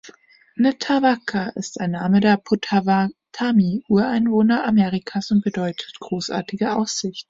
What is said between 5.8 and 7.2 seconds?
„großartige Aussicht“.